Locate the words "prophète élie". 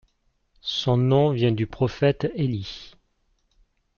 1.67-2.95